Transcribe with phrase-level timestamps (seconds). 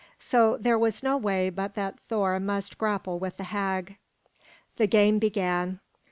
[0.17, 3.97] So there was no way but that Thor must grapple with the hag.
[4.77, 5.79] The game began.